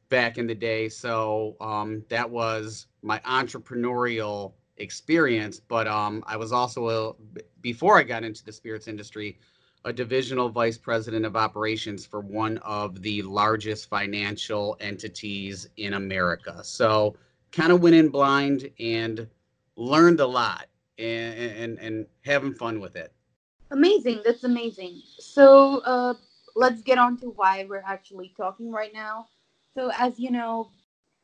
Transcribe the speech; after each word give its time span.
back 0.08 0.36
in 0.36 0.46
the 0.48 0.54
day, 0.54 0.88
so 0.88 1.56
um, 1.60 2.04
that 2.08 2.28
was 2.28 2.86
my 3.02 3.20
entrepreneurial 3.20 4.54
experience. 4.78 5.60
But 5.60 5.86
um, 5.86 6.24
I 6.26 6.36
was 6.36 6.50
also 6.52 6.88
a, 6.88 7.40
before 7.60 7.98
I 7.98 8.02
got 8.02 8.24
into 8.24 8.44
the 8.44 8.52
spirits 8.52 8.88
industry, 8.88 9.38
a 9.84 9.92
divisional 9.92 10.48
vice 10.48 10.78
president 10.78 11.26
of 11.26 11.36
operations 11.36 12.06
for 12.06 12.20
one 12.20 12.58
of 12.58 13.02
the 13.02 13.22
largest 13.22 13.88
financial 13.88 14.76
entities 14.80 15.68
in 15.76 15.94
America. 15.94 16.62
So 16.64 17.16
kind 17.52 17.70
of 17.70 17.82
went 17.82 17.94
in 17.94 18.08
blind 18.08 18.70
and 18.80 19.28
learned 19.76 20.20
a 20.20 20.26
lot 20.26 20.66
and 20.98 21.34
and, 21.38 21.78
and 21.78 22.06
having 22.24 22.54
fun 22.54 22.80
with 22.80 22.96
it. 22.96 23.12
Amazing. 23.70 24.22
That's 24.24 24.44
amazing. 24.44 25.02
So 25.18 25.80
uh, 25.80 26.14
let's 26.54 26.82
get 26.82 26.98
on 26.98 27.16
to 27.18 27.26
why 27.30 27.66
we're 27.68 27.84
actually 27.86 28.32
talking 28.36 28.70
right 28.70 28.92
now. 28.92 29.28
So 29.74 29.90
as 29.98 30.18
you 30.18 30.30
know, 30.30 30.70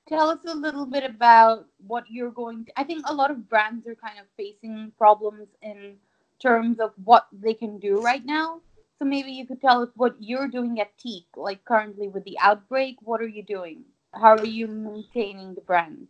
tell 0.09 0.29
us 0.29 0.41
a 0.47 0.55
little 0.55 0.87
bit 0.87 1.05
about 1.05 1.67
what 1.87 2.05
you're 2.11 2.33
going 2.33 2.65
to, 2.65 2.73
I 2.81 2.85
think 2.85 3.05
a 3.07 3.15
lot 3.15 3.31
of 3.31 3.49
brands 3.49 3.87
are 3.87 3.95
kind 3.95 4.19
of 4.19 4.27
facing 4.37 4.93
problems 4.99 5.49
in 5.63 5.97
terms 6.41 6.81
of 6.81 6.93
what 7.05 7.27
they 7.33 7.55
can 7.55 7.79
do 7.79 8.01
right 8.01 8.25
now. 8.25 8.61
So 8.99 9.05
maybe 9.07 9.33
you 9.33 9.47
could 9.47 9.61
tell 9.61 9.83
us 9.83 9.89
what 9.97 10.17
you're 10.21 10.49
doing 10.49 10.81
at 10.81 10.97
Teeq, 10.99 11.25
like 11.37 11.65
currently 11.65 12.09
with 12.09 12.25
the 12.25 12.39
outbreak. 12.41 12.97
What 13.03 13.21
are 13.21 13.29
you 13.29 13.43
doing? 13.43 13.85
How 14.13 14.37
are 14.37 14.45
you 14.45 14.67
maintaining 14.67 15.55
the 15.55 15.61
brand? 15.61 16.09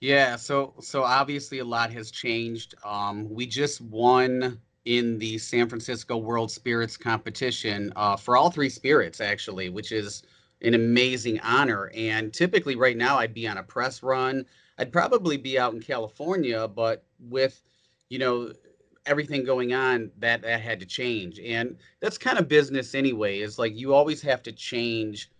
Yeah, 0.00 0.34
so 0.34 0.74
so 0.80 1.04
obviously 1.04 1.60
a 1.60 1.64
lot 1.64 1.92
has 1.92 2.10
changed. 2.10 2.74
Um, 2.84 3.32
we 3.32 3.46
just 3.46 3.80
won 3.80 4.60
in 4.84 5.18
the 5.18 5.38
San 5.38 5.68
Francisco 5.68 6.16
World 6.16 6.50
Spirits 6.50 6.96
competition 6.96 7.92
uh, 7.94 8.16
for 8.16 8.36
all 8.36 8.50
three 8.50 8.68
spirits, 8.68 9.20
actually, 9.20 9.68
which 9.68 9.92
is 9.92 10.24
an 10.62 10.74
amazing 10.74 11.38
honor. 11.40 11.92
And 11.94 12.32
typically, 12.32 12.74
right 12.74 12.96
now, 12.96 13.16
I'd 13.18 13.32
be 13.32 13.46
on 13.46 13.58
a 13.58 13.62
press 13.62 14.02
run. 14.02 14.44
I'd 14.76 14.92
probably 14.92 15.36
be 15.36 15.58
out 15.58 15.72
in 15.72 15.80
California, 15.80 16.66
but 16.66 17.04
with 17.20 17.62
you 18.08 18.18
know 18.18 18.52
everything 19.06 19.44
going 19.44 19.74
on, 19.74 20.10
that 20.18 20.42
that 20.42 20.60
had 20.60 20.80
to 20.80 20.86
change. 20.86 21.38
And 21.40 21.76
that's 22.00 22.18
kind 22.18 22.38
of 22.38 22.48
business 22.48 22.94
anyway. 22.94 23.40
Is 23.40 23.58
like 23.58 23.76
you 23.76 23.94
always 23.94 24.22
have 24.22 24.42
to 24.44 24.52
change 24.52 25.30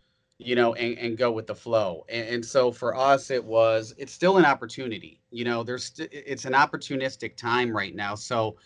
you 0.45 0.55
know, 0.55 0.75
and, 0.75 0.99
and 0.99 1.17
go 1.17 1.31
with 1.31 1.47
the 1.47 1.55
flow. 1.55 2.05
And, 2.09 2.28
and, 2.28 2.45
so 2.45 2.73
for 2.73 2.97
us, 2.97 3.31
it 3.31 3.45
was, 3.45 3.95
it's 3.97 4.12
still 4.12 4.39
an 4.39 4.45
opportunity. 4.45 5.21
You 5.31 5.45
know, 5.45 5.62
there's, 5.62 5.93
it's 5.99 6.45
an 6.45 6.53
opportunistic 6.53 7.37
time 7.37 7.75
right 7.75 7.95
now. 7.95 8.15
So 8.15 8.56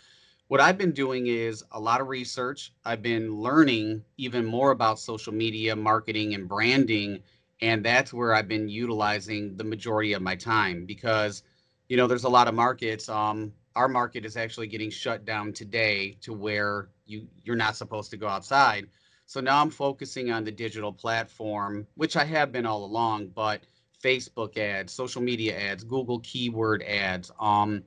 what 0.48 0.60
I've 0.60 0.78
been 0.78 0.92
doing 0.92 1.26
is 1.26 1.64
a 1.72 1.80
lot 1.80 2.00
of 2.00 2.08
research. 2.08 2.72
I've 2.84 3.02
been 3.02 3.34
learning 3.34 4.02
even 4.16 4.44
more 4.44 4.70
about 4.70 4.98
social 4.98 5.32
media 5.32 5.74
marketing 5.74 6.34
and 6.34 6.48
branding. 6.48 7.20
And 7.62 7.84
that's 7.84 8.12
where 8.12 8.34
I've 8.34 8.48
been 8.48 8.68
utilizing 8.68 9.56
the 9.56 9.64
majority 9.64 10.12
of 10.12 10.22
my 10.22 10.36
time 10.36 10.84
because, 10.86 11.42
you 11.88 11.96
know, 11.96 12.06
there's 12.06 12.24
a 12.24 12.28
lot 12.28 12.48
of 12.48 12.54
markets. 12.54 13.08
Um, 13.08 13.52
our 13.76 13.88
market 13.88 14.24
is 14.24 14.36
actually 14.36 14.66
getting 14.66 14.90
shut 14.90 15.24
down 15.24 15.52
today 15.52 16.16
to 16.20 16.32
where 16.32 16.88
you 17.04 17.28
you're 17.44 17.56
not 17.56 17.76
supposed 17.76 18.10
to 18.10 18.16
go 18.16 18.26
outside 18.26 18.88
so 19.26 19.40
now 19.40 19.60
I'm 19.60 19.70
focusing 19.70 20.30
on 20.30 20.44
the 20.44 20.52
digital 20.52 20.92
platform, 20.92 21.86
which 21.96 22.16
I 22.16 22.24
have 22.24 22.52
been 22.52 22.64
all 22.64 22.84
along, 22.84 23.28
but 23.34 23.60
Facebook 24.02 24.56
ads, 24.56 24.92
social 24.92 25.20
media 25.20 25.58
ads, 25.58 25.82
Google 25.82 26.20
keyword 26.20 26.84
ads, 26.84 27.32
um, 27.40 27.82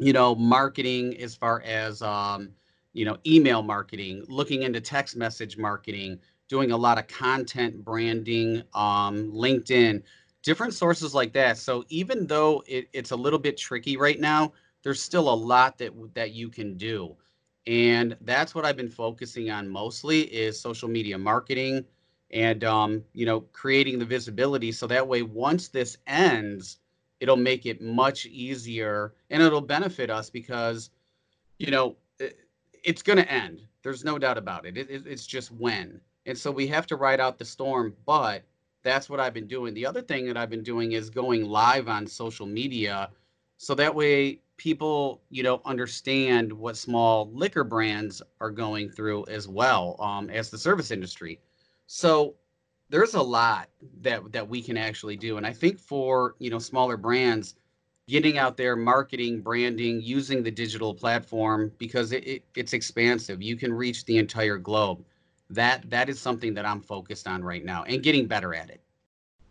you 0.00 0.12
know, 0.12 0.34
marketing 0.34 1.16
as 1.18 1.36
far 1.36 1.62
as 1.62 2.02
um, 2.02 2.50
you 2.92 3.04
know, 3.04 3.16
email 3.24 3.62
marketing, 3.62 4.24
looking 4.28 4.64
into 4.64 4.80
text 4.80 5.16
message 5.16 5.56
marketing, 5.56 6.18
doing 6.48 6.72
a 6.72 6.76
lot 6.76 6.98
of 6.98 7.06
content 7.06 7.84
branding, 7.84 8.62
um, 8.74 9.30
LinkedIn, 9.30 10.02
different 10.42 10.74
sources 10.74 11.14
like 11.14 11.32
that. 11.34 11.56
So 11.56 11.84
even 11.88 12.26
though 12.26 12.64
it, 12.66 12.88
it's 12.92 13.12
a 13.12 13.16
little 13.16 13.38
bit 13.38 13.56
tricky 13.56 13.96
right 13.96 14.18
now, 14.18 14.52
there's 14.88 15.02
still 15.02 15.28
a 15.28 15.34
lot 15.34 15.76
that 15.76 15.92
that 16.14 16.32
you 16.32 16.48
can 16.48 16.74
do. 16.78 17.14
And 17.66 18.16
that's 18.22 18.54
what 18.54 18.64
i've 18.64 18.78
been 18.78 18.88
focusing 18.88 19.50
on 19.50 19.68
mostly 19.68 20.22
is 20.22 20.58
social 20.58 20.88
media 20.88 21.18
marketing 21.18 21.84
and 22.30 22.64
um, 22.64 23.04
you 23.12 23.26
know 23.26 23.42
creating 23.52 23.98
the 23.98 24.06
visibility 24.06 24.72
so 24.72 24.86
that 24.86 25.06
way 25.06 25.20
once 25.20 25.68
this 25.68 25.98
ends 26.06 26.78
it'll 27.20 27.36
make 27.36 27.66
it 27.66 27.82
much 27.82 28.24
easier 28.24 29.12
and 29.28 29.42
it'll 29.42 29.60
benefit 29.60 30.08
us 30.08 30.30
because 30.30 30.88
you 31.58 31.70
know 31.70 31.94
it, 32.18 32.38
it's 32.82 33.02
going 33.02 33.18
to 33.18 33.30
end. 33.30 33.60
There's 33.82 34.06
no 34.06 34.18
doubt 34.18 34.38
about 34.38 34.64
it. 34.64 34.78
It, 34.78 34.88
it 34.88 35.06
it's 35.06 35.26
just 35.26 35.52
when. 35.52 36.00
And 36.24 36.38
so 36.38 36.50
we 36.50 36.66
have 36.68 36.86
to 36.86 36.96
ride 36.96 37.20
out 37.20 37.36
the 37.36 37.44
storm 37.44 37.94
but 38.06 38.42
that's 38.82 39.10
what 39.10 39.20
i've 39.20 39.34
been 39.34 39.48
doing. 39.48 39.74
The 39.74 39.84
other 39.84 40.00
thing 40.00 40.24
that 40.28 40.38
i've 40.38 40.48
been 40.48 40.62
doing 40.62 40.92
is 40.92 41.10
going 41.10 41.44
live 41.44 41.88
on 41.88 42.06
social 42.06 42.46
media 42.46 43.10
so 43.58 43.74
that 43.74 43.94
way 43.94 44.40
people 44.56 45.22
you 45.30 45.42
know 45.42 45.60
understand 45.64 46.52
what 46.52 46.76
small 46.76 47.30
liquor 47.32 47.64
brands 47.64 48.22
are 48.40 48.50
going 48.50 48.88
through 48.90 49.24
as 49.28 49.46
well 49.46 49.96
um, 50.00 50.30
as 50.30 50.50
the 50.50 50.58
service 50.58 50.90
industry. 50.90 51.40
So 51.86 52.34
there's 52.90 53.14
a 53.14 53.22
lot 53.22 53.68
that 54.00 54.32
that 54.32 54.48
we 54.48 54.62
can 54.62 54.76
actually 54.76 55.16
do 55.16 55.36
and 55.36 55.46
i 55.46 55.52
think 55.52 55.78
for 55.78 56.34
you 56.38 56.50
know 56.50 56.58
smaller 56.58 56.96
brands 56.96 57.54
getting 58.08 58.38
out 58.38 58.56
there 58.56 58.76
marketing 58.76 59.40
branding 59.42 60.00
using 60.00 60.42
the 60.42 60.50
digital 60.50 60.94
platform 60.94 61.70
because 61.78 62.12
it, 62.12 62.26
it, 62.26 62.44
it's 62.56 62.72
expansive. 62.72 63.42
You 63.42 63.54
can 63.56 63.72
reach 63.72 64.06
the 64.06 64.16
entire 64.16 64.56
globe. 64.56 65.04
That 65.50 65.88
that 65.90 66.08
is 66.08 66.20
something 66.20 66.54
that 66.54 66.66
i'm 66.66 66.80
focused 66.82 67.26
on 67.26 67.42
right 67.42 67.64
now 67.64 67.84
and 67.84 68.02
getting 68.02 68.26
better 68.26 68.54
at 68.54 68.70
it 68.70 68.82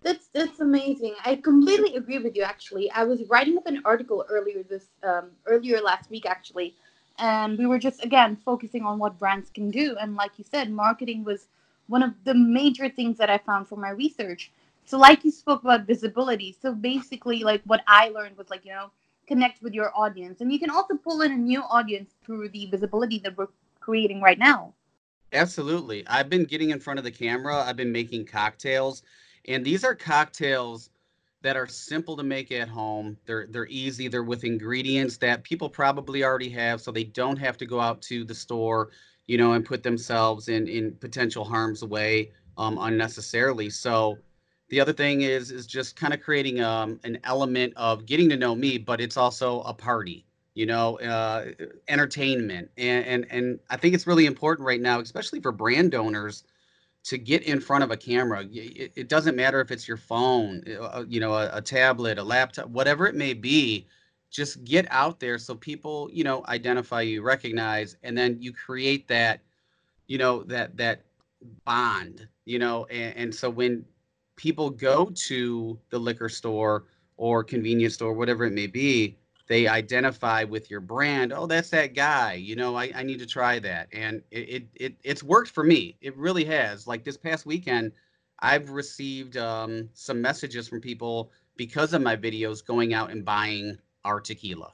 that's 0.02 0.28
that's 0.28 0.60
amazing. 0.60 1.16
I 1.26 1.36
completely 1.36 1.96
agree 2.02 2.20
with 2.20 2.36
you. 2.36 2.44
Actually, 2.44 2.90
I 2.92 3.04
was 3.04 3.24
writing 3.30 3.58
up 3.58 3.68
an 3.68 3.82
article 3.86 4.26
earlier 4.30 4.64
this 4.64 4.88
um, 5.04 5.32
earlier 5.46 5.82
last 5.82 6.10
week 6.10 6.26
actually, 6.26 6.76
and 7.20 7.58
we 7.58 7.66
were 7.66 7.80
just 7.80 8.04
again 8.04 8.38
focusing 8.46 8.84
on 8.84 9.00
what 9.00 9.20
brands 9.20 9.50
can 9.50 9.72
do. 9.72 9.96
And 10.00 10.16
like 10.16 10.32
you 10.38 10.46
said, 10.50 10.72
marketing 10.72 11.24
was 11.24 11.48
one 11.88 12.04
of 12.04 12.14
the 12.26 12.34
major 12.34 12.90
things 12.90 13.18
that 13.18 13.30
I 13.30 13.38
found 13.38 13.68
for 13.68 13.78
my 13.78 13.90
research. 13.90 14.52
So, 14.86 14.98
like 14.98 15.26
you 15.26 15.32
spoke 15.32 15.64
about 15.64 15.86
visibility. 15.86 16.56
So 16.62 16.74
basically, 16.74 17.44
like 17.44 17.62
what 17.66 17.84
I 17.88 18.10
learned 18.10 18.38
was 18.38 18.50
like 18.50 18.66
you 18.66 18.72
know 18.72 18.92
connect 19.28 19.62
with 19.62 19.74
your 19.74 19.92
audience, 19.96 20.42
and 20.42 20.52
you 20.52 20.60
can 20.60 20.70
also 20.70 20.96
pull 20.96 21.22
in 21.22 21.32
a 21.32 21.38
new 21.38 21.62
audience 21.62 22.12
through 22.26 22.50
the 22.50 22.68
visibility 22.68 23.20
that 23.20 23.38
we're 23.38 23.50
creating 23.80 24.22
right 24.22 24.40
now. 24.40 24.74
Absolutely. 25.34 26.08
I've 26.08 26.30
been 26.30 26.46
getting 26.46 26.70
in 26.70 26.80
front 26.80 27.00
of 27.00 27.04
the 27.04 27.12
camera. 27.12 27.58
I've 27.58 27.76
been 27.76 27.92
making 27.92 28.26
cocktails 28.26 29.04
and 29.48 29.66
these 29.66 29.84
are 29.84 29.96
cocktails 29.96 30.90
that 31.42 31.56
are 31.56 31.68
simple 31.68 32.18
to 32.18 32.24
make 32.24 32.52
at 32.52 32.68
home. 32.68 33.18
They're 33.26 33.48
they're 33.50 33.68
easy. 33.68 34.08
They're 34.08 34.24
with 34.24 34.44
ingredients 34.44 35.18
that 35.18 35.44
people 35.44 35.70
probably 35.70 36.24
already 36.24 36.50
have, 36.50 36.82
so 36.82 36.92
they 36.92 37.06
don't 37.06 37.38
have 37.38 37.58
to 37.58 37.66
go 37.66 37.80
out 37.80 38.02
to 38.04 38.24
the 38.24 38.36
store, 38.36 38.90
you 39.28 39.38
know, 39.38 39.54
and 39.54 39.64
put 39.64 39.84
themselves 39.84 40.50
in 40.50 40.68
in 40.68 40.94
potential 40.96 41.46
harm's 41.46 41.84
way 41.84 42.32
um, 42.58 42.78
unnecessarily. 42.80 43.70
So 43.70 44.18
the 44.70 44.82
other 44.82 44.94
thing 44.94 45.22
is 45.22 45.52
is 45.52 45.68
just 45.68 45.96
kind 45.96 46.14
of 46.14 46.22
creating 46.22 46.60
um, 46.62 47.00
an 47.04 47.20
element 47.24 47.74
of 47.78 48.06
getting 48.06 48.30
to 48.30 48.38
know 48.38 48.56
me, 48.56 48.78
but 48.78 49.00
it's 49.00 49.16
also 49.16 49.62
a 49.62 49.74
party, 49.74 50.26
you 50.56 50.66
know, 50.66 51.00
uh, 51.00 51.52
entertainment, 51.88 52.70
and, 52.78 53.06
and 53.06 53.28
and 53.30 53.60
I 53.70 53.78
think 53.78 53.94
it's 53.94 54.08
really 54.08 54.26
important 54.26 54.66
right 54.66 54.82
now, 54.82 55.00
especially 55.00 55.40
for 55.40 55.52
brand 55.52 55.96
owners, 55.96 56.44
to 57.08 57.18
get 57.18 57.44
in 57.44 57.62
front 57.62 57.86
of 57.86 57.92
a 57.92 57.96
camera. 57.96 58.44
It, 58.52 58.92
it 58.98 59.08
doesn't 59.08 59.38
matter 59.38 59.62
if 59.62 59.72
it's 59.72 59.88
your 59.88 59.96
phone, 59.96 60.62
uh, 60.78 61.06
you 61.08 61.22
know, 61.22 61.36
a, 61.36 61.50
a 61.54 61.62
tablet, 61.62 62.18
a 62.18 62.24
laptop, 62.24 62.68
whatever 62.68 63.08
it 63.08 63.16
may 63.16 63.34
be. 63.34 63.88
Just 64.30 64.66
get 64.66 64.86
out 64.90 65.18
there 65.22 65.38
so 65.38 65.56
people, 65.56 66.10
you 66.12 66.26
know, 66.26 66.44
identify 66.50 67.00
you, 67.00 67.22
recognize, 67.22 67.96
and 68.04 68.18
then 68.18 68.36
you 68.42 68.52
create 68.52 69.08
that, 69.08 69.40
you 70.08 70.18
know, 70.18 70.44
that 70.44 70.76
that 70.76 71.06
bond, 71.64 72.28
you 72.44 72.60
know, 72.60 72.86
and, 72.88 73.16
and 73.16 73.34
so 73.34 73.50
when 73.50 73.86
people 74.36 74.70
go 74.70 75.10
to 75.16 75.80
the 75.90 75.98
liquor 75.98 76.28
store 76.28 76.88
or 77.16 77.42
convenience 77.42 77.94
store, 77.94 78.12
whatever 78.12 78.44
it 78.44 78.54
may 78.54 78.68
be, 78.68 79.18
they 79.48 79.68
identify 79.68 80.44
with 80.44 80.70
your 80.70 80.82
brand. 80.82 81.34
Oh, 81.34 81.48
that's 81.48 81.70
that 81.70 81.96
guy. 81.96 82.34
You 82.34 82.56
know, 82.56 82.76
I, 82.76 82.92
I 82.94 83.04
need 83.04 83.20
to 83.20 83.26
try 83.26 83.60
that. 83.60 83.88
And 83.94 84.22
it, 84.30 84.50
it, 84.50 84.68
it 84.76 84.96
it's 85.04 85.24
worked 85.24 85.52
for 85.52 85.64
me. 85.64 85.98
It 86.02 86.16
really 86.18 86.46
has. 86.46 86.86
Like 86.86 87.04
this 87.04 87.18
past 87.18 87.46
weekend, 87.46 87.94
I've 88.40 88.70
received 88.70 89.38
um, 89.38 89.90
some 89.94 90.22
messages 90.22 90.68
from 90.68 90.82
people 90.82 91.32
because 91.56 91.94
of 91.94 92.02
my 92.02 92.16
videos 92.16 92.66
going 92.66 92.94
out 92.94 93.12
and 93.12 93.26
buying 93.26 93.78
our 94.06 94.20
tequila. 94.20 94.72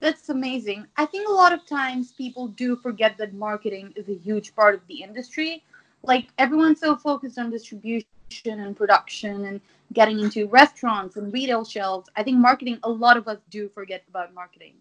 That's 0.00 0.28
amazing. 0.28 0.86
I 0.96 1.06
think 1.06 1.28
a 1.28 1.32
lot 1.32 1.52
of 1.52 1.66
times 1.66 2.12
people 2.12 2.48
do 2.48 2.76
forget 2.76 3.16
that 3.18 3.32
marketing 3.32 3.92
is 3.96 4.08
a 4.08 4.14
huge 4.14 4.54
part 4.54 4.74
of 4.74 4.80
the 4.88 5.02
industry. 5.02 5.62
Like 6.02 6.28
everyone's 6.38 6.80
so 6.80 6.96
focused 6.96 7.38
on 7.38 7.50
distribution 7.50 8.08
and 8.44 8.76
production 8.76 9.44
and 9.44 9.60
getting 9.92 10.18
into 10.20 10.46
restaurants 10.48 11.16
and 11.16 11.32
retail 11.32 11.64
shelves. 11.64 12.08
I 12.16 12.22
think 12.22 12.38
marketing, 12.38 12.78
a 12.82 12.90
lot 12.90 13.16
of 13.16 13.28
us 13.28 13.38
do 13.50 13.68
forget 13.68 14.02
about 14.08 14.34
marketing. 14.34 14.74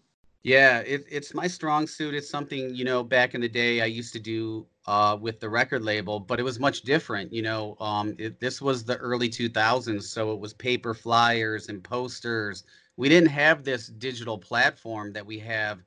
Yeah, 0.43 0.79
it, 0.79 1.05
it's 1.09 1.33
my 1.33 1.47
strong 1.47 1.87
suit. 1.87 2.13
It's 2.13 2.29
something, 2.29 2.75
you 2.75 2.85
know, 2.85 3.03
back 3.03 3.33
in 3.33 3.41
the 3.41 3.49
day 3.49 3.81
I 3.81 3.85
used 3.85 4.13
to 4.13 4.19
do 4.19 4.67
uh, 4.85 5.17
with 5.19 5.39
the 5.39 5.49
record 5.49 5.81
label, 5.81 6.19
but 6.19 6.39
it 6.39 6.43
was 6.43 6.59
much 6.59 6.83
different. 6.83 7.33
You 7.33 7.41
know, 7.41 7.75
um, 7.79 8.15
it, 8.19 8.39
this 8.39 8.61
was 8.61 8.83
the 8.83 8.97
early 8.97 9.27
2000s, 9.27 10.03
so 10.03 10.31
it 10.33 10.39
was 10.39 10.53
paper 10.53 10.93
flyers 10.93 11.69
and 11.69 11.83
posters. 11.83 12.63
We 12.97 13.09
didn't 13.09 13.29
have 13.29 13.63
this 13.63 13.87
digital 13.87 14.37
platform 14.37 15.13
that 15.13 15.25
we 15.25 15.39
have 15.39 15.79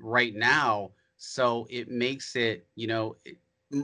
right 0.00 0.34
now. 0.34 0.90
So 1.16 1.66
it 1.70 1.90
makes 1.90 2.36
it, 2.36 2.66
you 2.76 2.86
know, 2.86 3.16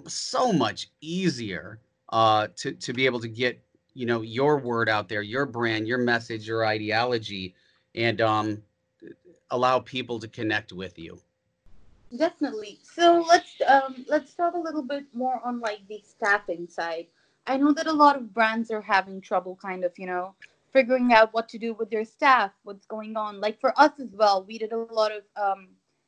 so 0.06 0.52
much 0.52 0.90
easier 1.00 1.80
uh, 2.14 2.46
to 2.54 2.70
to 2.72 2.92
be 2.92 3.06
able 3.06 3.18
to 3.18 3.26
get 3.26 3.60
you 3.92 4.06
know 4.06 4.22
your 4.22 4.58
word 4.58 4.88
out 4.88 5.08
there, 5.08 5.20
your 5.20 5.46
brand, 5.46 5.88
your 5.88 5.98
message, 5.98 6.46
your 6.46 6.64
ideology, 6.64 7.56
and 7.96 8.20
um, 8.20 8.62
allow 9.50 9.80
people 9.80 10.20
to 10.20 10.28
connect 10.28 10.72
with 10.72 10.96
you. 10.96 11.18
Definitely. 12.16 12.78
So 12.84 13.24
let's 13.28 13.60
um, 13.66 14.06
let's 14.08 14.32
talk 14.32 14.54
a 14.54 14.58
little 14.58 14.84
bit 14.84 15.06
more 15.12 15.40
on 15.44 15.58
like 15.58 15.80
the 15.88 16.00
staffing 16.06 16.68
side. 16.68 17.08
I 17.48 17.56
know 17.56 17.72
that 17.72 17.88
a 17.88 17.92
lot 17.92 18.16
of 18.16 18.32
brands 18.32 18.70
are 18.70 18.80
having 18.80 19.20
trouble, 19.20 19.58
kind 19.60 19.84
of, 19.84 19.92
you 19.98 20.06
know, 20.06 20.36
figuring 20.72 21.12
out 21.12 21.34
what 21.34 21.48
to 21.48 21.58
do 21.58 21.74
with 21.74 21.90
their 21.90 22.04
staff, 22.04 22.52
what's 22.62 22.86
going 22.86 23.16
on. 23.16 23.40
Like 23.40 23.60
for 23.60 23.78
us 23.78 23.98
as 24.00 24.14
well, 24.14 24.44
we 24.46 24.58
did 24.58 24.70
a 24.70 24.76
lot 24.76 25.10
of 25.10 25.24
um, 25.36 25.66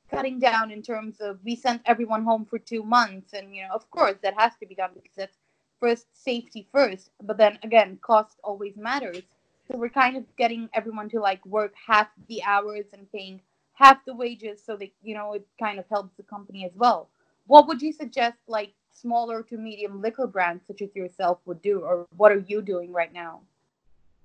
cutting 0.08 0.38
down 0.38 0.70
in 0.70 0.82
terms 0.82 1.20
of 1.20 1.40
we 1.44 1.56
sent 1.56 1.82
everyone 1.84 2.22
home 2.22 2.44
for 2.44 2.60
two 2.60 2.84
months, 2.84 3.32
and 3.32 3.52
you 3.52 3.62
know, 3.62 3.74
of 3.74 3.90
course, 3.90 4.14
that 4.22 4.38
has 4.38 4.52
to 4.60 4.66
be 4.66 4.76
done 4.76 4.90
because 4.94 5.16
that's 5.16 5.36
first 5.80 6.06
safety 6.12 6.66
first. 6.72 7.10
But 7.22 7.36
then 7.36 7.58
again 7.62 7.98
cost 8.02 8.38
always 8.44 8.76
matters. 8.76 9.22
So 9.70 9.78
we're 9.78 9.88
kind 9.88 10.16
of 10.16 10.24
getting 10.36 10.68
everyone 10.74 11.08
to 11.10 11.20
like 11.20 11.44
work 11.44 11.74
half 11.74 12.08
the 12.28 12.42
hours 12.42 12.86
and 12.92 13.10
paying 13.10 13.40
half 13.72 14.04
the 14.04 14.14
wages 14.14 14.62
so 14.64 14.76
that 14.76 14.90
you 15.02 15.14
know 15.14 15.32
it 15.34 15.46
kind 15.58 15.78
of 15.78 15.84
helps 15.88 16.16
the 16.16 16.22
company 16.22 16.64
as 16.64 16.72
well. 16.76 17.08
What 17.46 17.68
would 17.68 17.82
you 17.82 17.92
suggest 17.92 18.38
like 18.48 18.72
smaller 18.92 19.42
to 19.42 19.58
medium 19.58 20.00
liquor 20.00 20.26
brands 20.26 20.64
such 20.66 20.82
as 20.82 20.94
yourself 20.94 21.38
would 21.44 21.60
do 21.62 21.80
or 21.80 22.06
what 22.16 22.32
are 22.32 22.44
you 22.46 22.62
doing 22.62 22.92
right 22.92 23.12
now 23.12 23.40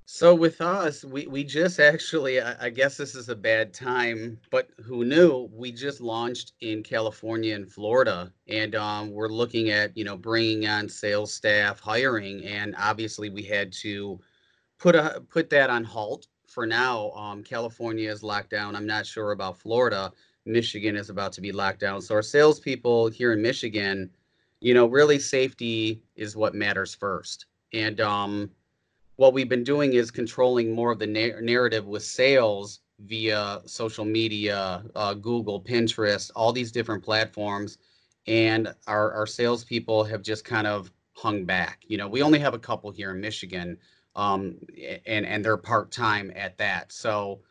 so 0.05 0.35
with 0.35 0.61
us, 0.61 1.05
we, 1.05 1.27
we 1.27 1.43
just 1.43 1.79
actually, 1.79 2.41
I, 2.41 2.65
I 2.65 2.69
guess 2.69 2.97
this 2.97 3.15
is 3.15 3.29
a 3.29 3.35
bad 3.35 3.73
time, 3.73 4.39
but 4.49 4.69
who 4.83 5.05
knew? 5.05 5.49
We 5.53 5.71
just 5.71 6.01
launched 6.01 6.53
in 6.61 6.83
California 6.83 7.55
and 7.55 7.71
Florida, 7.71 8.31
and 8.47 8.75
um, 8.75 9.11
we're 9.11 9.29
looking 9.29 9.69
at 9.69 9.95
you 9.95 10.03
know 10.03 10.17
bringing 10.17 10.67
on 10.67 10.89
sales 10.89 11.33
staff, 11.33 11.79
hiring, 11.79 12.43
and 12.43 12.75
obviously 12.77 13.29
we 13.29 13.43
had 13.43 13.71
to 13.73 14.19
put 14.79 14.95
a 14.95 15.23
put 15.29 15.49
that 15.51 15.69
on 15.69 15.83
halt 15.83 16.27
for 16.47 16.65
now. 16.65 17.11
Um, 17.11 17.43
California 17.43 18.11
is 18.11 18.23
locked 18.23 18.49
down. 18.49 18.75
I'm 18.75 18.87
not 18.87 19.05
sure 19.05 19.31
about 19.31 19.57
Florida. 19.59 20.11
Michigan 20.45 20.95
is 20.95 21.09
about 21.09 21.31
to 21.33 21.41
be 21.41 21.51
locked 21.51 21.79
down. 21.79 22.01
So 22.01 22.15
our 22.15 22.23
salespeople 22.23 23.09
here 23.09 23.31
in 23.31 23.41
Michigan, 23.41 24.09
you 24.59 24.73
know, 24.73 24.87
really 24.87 25.19
safety 25.19 26.01
is 26.15 26.35
what 26.35 26.55
matters 26.55 26.95
first, 26.95 27.45
and 27.71 28.01
um, 28.01 28.49
what 29.21 29.35
we've 29.35 29.49
been 29.49 29.63
doing 29.63 29.93
is 29.93 30.09
controlling 30.09 30.73
more 30.73 30.91
of 30.91 30.97
the 30.97 31.05
na- 31.05 31.39
narrative 31.39 31.85
with 31.85 32.01
sales 32.01 32.79
via 33.01 33.61
social 33.67 34.03
media, 34.03 34.83
uh, 34.95 35.13
Google, 35.13 35.61
Pinterest, 35.61 36.31
all 36.35 36.51
these 36.51 36.71
different 36.71 37.03
platforms. 37.03 37.77
And 38.25 38.73
our, 38.87 39.11
our 39.11 39.27
salespeople 39.27 40.05
have 40.05 40.23
just 40.23 40.43
kind 40.43 40.65
of 40.65 40.91
hung 41.13 41.45
back. 41.45 41.83
You 41.87 41.97
know, 41.97 42.07
we 42.07 42.23
only 42.23 42.39
have 42.39 42.55
a 42.55 42.59
couple 42.59 42.89
here 42.89 43.11
in 43.11 43.21
Michigan, 43.21 43.77
um, 44.15 44.57
and, 45.05 45.27
and 45.27 45.45
they're 45.45 45.55
part 45.55 45.91
time 45.91 46.33
at 46.35 46.57
that. 46.57 46.91
So, 46.91 47.41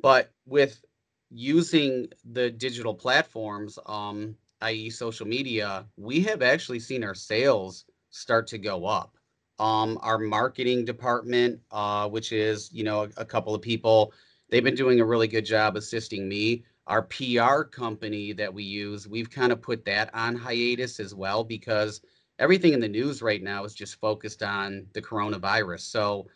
but 0.00 0.32
with 0.46 0.82
using 1.28 2.06
the 2.24 2.50
digital 2.50 2.94
platforms, 2.94 3.78
um, 3.84 4.34
i.e., 4.62 4.88
social 4.88 5.26
media, 5.26 5.84
we 5.98 6.20
have 6.20 6.40
actually 6.40 6.80
seen 6.80 7.04
our 7.04 7.14
sales 7.14 7.84
start 8.08 8.46
to 8.46 8.56
go 8.56 8.86
up 8.86 9.18
um, 9.58 9.98
our 10.02 10.18
marketing 10.18 10.84
department, 10.84 11.60
uh, 11.70 12.08
which 12.08 12.32
is 12.32 12.70
you 12.72 12.84
know 12.84 13.04
a, 13.04 13.08
a, 13.18 13.24
couple 13.24 13.54
of 13.54 13.62
people. 13.62 14.12
They've 14.48 14.64
been 14.64 14.74
doing 14.74 15.00
a 15.00 15.04
really 15.04 15.28
good 15.28 15.44
job 15.44 15.76
assisting 15.76 16.28
me. 16.28 16.64
Our 16.86 17.02
PR 17.02 17.62
company 17.62 18.32
that 18.32 18.52
we 18.52 18.64
use, 18.64 19.06
we've 19.06 19.30
kind 19.30 19.52
of 19.52 19.62
put 19.62 19.84
that 19.84 20.10
on 20.14 20.34
hiatus 20.34 21.00
as 21.00 21.14
well 21.14 21.44
because 21.44 22.00
everything 22.38 22.72
in 22.72 22.80
the 22.80 22.88
news 22.88 23.22
right 23.22 23.42
now 23.42 23.64
is 23.64 23.74
just 23.74 24.00
focused 24.00 24.42
on 24.42 24.86
the 24.92 25.00
coronavirus. 25.00 25.80
So 25.82 26.26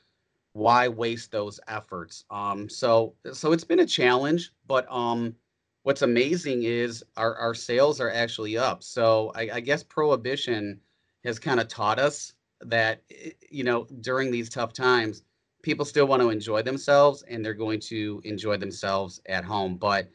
why 0.53 0.89
waste 0.89 1.33
those 1.33 1.61
efforts? 1.69 2.25
Um, 2.31 2.69
so 2.69 3.15
so 3.33 3.53
it's 3.53 3.65
been 3.65 3.81
a 3.81 3.87
challenge, 3.87 4.53
but 4.67 4.91
um, 4.91 5.35
what's 5.83 6.03
amazing 6.03 6.63
is 6.63 7.05
our 7.17 7.35
our 7.37 7.55
sales 7.55 8.01
are 8.01 8.11
actually 8.11 8.57
up. 8.57 8.83
So 8.83 9.33
I, 9.35 9.51
I 9.55 9.61
guess 9.61 9.83
prohibition 9.83 10.81
has 11.25 11.39
kind 11.39 11.61
of 11.61 11.69
taught 11.69 11.99
us 11.99 12.35
that 12.63 13.03
eh, 13.11 13.31
you 13.51 13.65
know 13.65 13.87
during 14.01 14.31
these 14.31 14.49
tough 14.49 14.73
times 14.73 15.23
people 15.63 15.85
still 15.85 16.07
want 16.07 16.23
to 16.23 16.31
enjoy 16.31 16.63
themselves 16.63 17.25
and 17.29 17.45
they're 17.45 17.53
going 17.53 17.81
to 17.81 18.21
enjoy 18.25 18.57
themselves 18.57 19.21
at 19.27 19.45
home. 19.45 19.77
But 19.77 20.09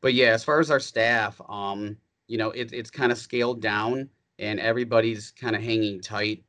but 0.00 0.14
yeah 0.14 0.28
as 0.28 0.44
far 0.44 0.60
as 0.60 0.70
our 0.70 0.80
staff 0.80 1.40
um 1.48 1.96
you 2.28 2.38
know 2.38 2.50
it, 2.50 2.72
it's 2.72 2.90
kind 2.90 3.12
of 3.12 3.18
scaled 3.18 3.60
down 3.60 4.08
and 4.38 4.60
everybody's 4.60 5.30
kind 5.32 5.56
of 5.56 5.62
hanging 5.62 6.00
tight 6.00 6.44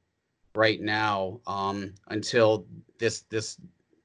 right 0.56 0.82
now 0.82 1.40
um 1.48 1.94
until 2.10 2.66
this 3.00 3.22
this 3.30 3.58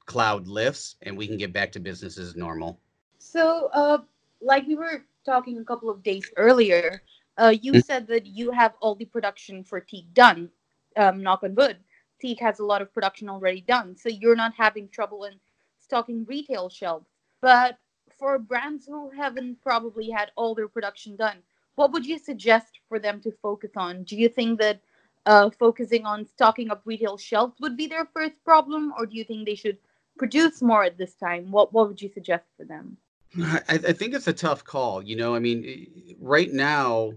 cloud 0.06 0.48
lifts 0.48 0.96
and 1.02 1.16
we 1.16 1.26
can 1.26 1.36
get 1.36 1.52
back 1.52 1.70
to 1.72 1.80
business 1.80 2.18
as 2.18 2.34
normal. 2.36 2.80
So 3.18 3.68
uh 3.72 3.98
like 4.40 4.66
we 4.66 4.76
were 4.76 5.04
talking 5.26 5.58
a 5.58 5.64
couple 5.64 5.90
of 5.90 6.02
days 6.02 6.30
earlier 6.36 7.02
uh, 7.38 7.54
you 7.62 7.72
mm-hmm. 7.72 7.80
said 7.82 8.08
that 8.08 8.26
you 8.26 8.50
have 8.50 8.74
all 8.80 8.96
the 8.96 9.04
production 9.04 9.62
for 9.62 9.80
Teeq 9.80 10.12
done 10.12 10.50
um, 10.96 11.22
knock 11.22 11.42
on 11.42 11.54
wood, 11.54 11.78
Teeq 12.22 12.40
has 12.40 12.58
a 12.58 12.64
lot 12.64 12.82
of 12.82 12.92
production 12.92 13.28
already 13.28 13.60
done. 13.60 13.96
So 13.96 14.08
you're 14.08 14.36
not 14.36 14.54
having 14.56 14.88
trouble 14.88 15.24
in 15.24 15.34
stocking 15.78 16.24
retail 16.24 16.68
shelves. 16.68 17.06
But 17.40 17.78
for 18.18 18.38
brands 18.38 18.86
who 18.86 19.10
haven't 19.10 19.60
probably 19.62 20.10
had 20.10 20.32
all 20.36 20.54
their 20.54 20.68
production 20.68 21.16
done, 21.16 21.38
what 21.76 21.92
would 21.92 22.04
you 22.04 22.18
suggest 22.18 22.80
for 22.88 22.98
them 22.98 23.20
to 23.20 23.30
focus 23.30 23.70
on? 23.76 24.02
Do 24.02 24.16
you 24.16 24.28
think 24.28 24.58
that 24.58 24.80
uh, 25.26 25.50
focusing 25.50 26.04
on 26.04 26.26
stocking 26.26 26.70
up 26.70 26.82
retail 26.84 27.16
shelves 27.16 27.60
would 27.60 27.76
be 27.76 27.86
their 27.86 28.06
first 28.06 28.42
problem, 28.44 28.92
or 28.98 29.06
do 29.06 29.16
you 29.16 29.24
think 29.24 29.46
they 29.46 29.54
should 29.54 29.78
produce 30.16 30.60
more 30.60 30.82
at 30.82 30.98
this 30.98 31.14
time? 31.14 31.50
What 31.52 31.72
What 31.72 31.88
would 31.88 32.02
you 32.02 32.08
suggest 32.08 32.44
for 32.56 32.64
them? 32.64 32.96
I, 33.40 33.60
I 33.68 33.92
think 33.92 34.14
it's 34.14 34.26
a 34.26 34.32
tough 34.32 34.64
call. 34.64 35.02
You 35.02 35.16
know, 35.16 35.34
I 35.34 35.38
mean, 35.38 36.16
right 36.18 36.52
now, 36.52 37.12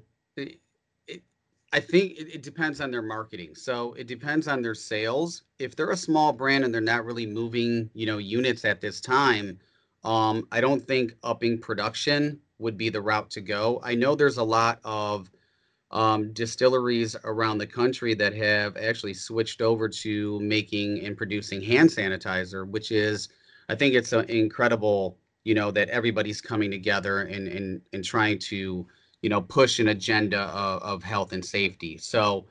I 1.73 1.79
think 1.79 2.13
it, 2.13 2.35
it, 2.35 2.43
depends 2.43 2.81
on 2.81 2.91
their 2.91 3.01
marketing. 3.01 3.55
So 3.55 3.93
it 3.93 4.07
depends 4.07 4.47
on 4.47 4.61
their 4.61 4.75
sales. 4.75 5.43
If 5.57 5.75
they're 5.75 5.91
a 5.91 5.97
small 5.97 6.33
brand 6.33 6.65
and 6.65 6.73
they're 6.73 6.81
not 6.81 7.05
really 7.05 7.25
moving, 7.25 7.89
you 7.93 8.05
know, 8.05 8.17
units 8.17 8.65
at 8.65 8.81
this 8.81 8.99
time, 8.99 9.57
um, 10.03 10.47
I 10.51 10.59
don't 10.59 10.85
think 10.85 11.15
upping 11.23 11.59
production 11.59 12.39
would 12.59 12.77
be 12.77 12.89
the 12.89 13.01
route 13.01 13.29
to 13.31 13.41
go. 13.41 13.79
I 13.83 13.95
know 13.95 14.15
there's 14.15 14.37
a 14.37 14.43
lot 14.43 14.79
of 14.83 15.31
um, 15.91 16.31
distilleries 16.33 17.15
around 17.23 17.57
the 17.57 17.67
country 17.67 18.13
that 18.15 18.33
have 18.33 18.77
actually 18.77 19.13
switched 19.13 19.61
over 19.61 19.89
to 19.89 20.39
making 20.39 21.05
and 21.05 21.17
producing 21.17 21.61
hand 21.61 21.89
sanitizer, 21.89 22.67
which 22.67 22.91
is, 22.91 23.29
I 23.69 23.75
think 23.75 23.93
it's 23.93 24.13
an 24.13 24.29
incredible, 24.29 25.17
you 25.43 25.53
know, 25.53 25.71
that 25.71 25.89
everybody's 25.89 26.41
coming 26.41 26.71
together 26.71 27.23
and 27.23 27.47
and 27.47 27.81
and 27.93 28.03
trying 28.03 28.39
to, 28.39 28.87
you 29.21 29.29
know, 29.29 29.41
push 29.41 29.79
an 29.79 29.89
agenda 29.89 30.41
of, 30.41 30.81
of 30.83 31.03
health 31.03 31.33
and 31.33 31.43
safety. 31.45 31.97
So, 31.97 32.47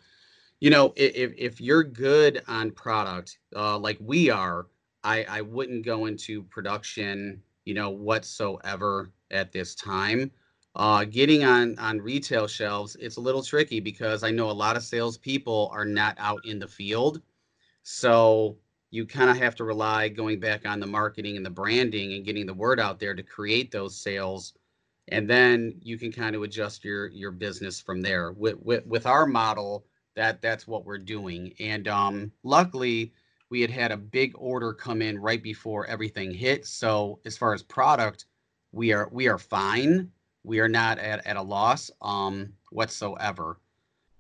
you 0.61 0.71
know, 0.71 0.93
if 0.97 1.33
if 1.39 1.61
you're 1.61 1.85
good 1.85 2.43
on 2.49 2.71
product, 2.73 3.39
uh, 3.57 3.79
like 3.79 3.99
we 4.01 4.31
are, 4.31 4.67
I 5.05 5.25
I 5.25 5.41
wouldn't 5.43 5.85
go 5.85 6.07
into 6.07 6.43
production, 6.45 7.43
you 7.65 7.75
know, 7.75 7.91
whatsoever 7.91 9.13
at 9.31 9.53
this 9.53 9.75
time. 9.75 10.31
Uh, 10.77 11.05
getting 11.05 11.45
on 11.45 11.79
on 11.79 11.99
retail 12.01 12.47
shelves, 12.47 12.97
it's 13.01 13.17
a 13.17 13.21
little 13.21 13.43
tricky 13.43 13.81
because 13.81 14.23
I 14.23 14.31
know 14.31 14.51
a 14.51 14.53
lot 14.53 14.77
of 14.77 14.85
salespeople 14.85 15.71
are 15.73 15.85
not 15.85 16.15
out 16.19 16.45
in 16.47 16.59
the 16.61 16.69
field, 16.69 17.23
so 17.83 18.57
you 18.91 19.07
kind 19.07 19.31
of 19.31 19.37
have 19.37 19.55
to 19.57 19.65
rely 19.65 20.09
going 20.09 20.41
back 20.41 20.67
on 20.67 20.81
the 20.81 20.87
marketing 20.87 21.37
and 21.37 21.47
the 21.47 21.51
branding 21.51 22.15
and 22.15 22.25
getting 22.25 22.47
the 22.47 22.55
word 22.55 22.81
out 22.81 22.99
there 22.99 23.15
to 23.15 23.23
create 23.23 23.71
those 23.71 23.97
sales, 23.97 24.55
and 25.11 25.29
then 25.29 25.75
you 25.83 25.99
can 25.99 26.13
kind 26.13 26.35
of 26.35 26.43
adjust 26.43 26.85
your 26.85 27.09
your 27.09 27.31
business 27.31 27.81
from 27.81 28.01
there. 28.01 28.33
With 28.33 28.57
with, 28.63 28.87
with 28.87 29.07
our 29.07 29.27
model, 29.27 29.87
that 30.17 30.43
that's 30.43 30.67
what 30.67 30.85
we're 30.85 30.99
doing, 30.99 31.55
and 31.61 31.89
um, 31.89 32.33
luckily 32.43 33.13
we 33.51 33.61
had 33.61 33.71
had 33.71 33.93
a 33.93 33.97
big 33.97 34.33
order 34.37 34.73
come 34.73 35.03
in 35.03 35.19
right 35.19 35.43
before 35.43 35.87
everything 35.87 36.33
hit. 36.33 36.67
So 36.67 37.19
as 37.25 37.37
far 37.37 37.53
as 37.53 37.63
product, 37.63 38.27
we 38.73 38.93
are 38.93 39.09
we 39.13 39.29
are 39.29 39.39
fine 39.39 40.11
we 40.43 40.61
are 40.61 40.69
not 40.69 40.99
at, 40.99 41.27
at 41.27 41.37
a 41.37 41.43
loss 41.43 41.91
um, 42.03 42.53
whatsoever. 42.71 43.59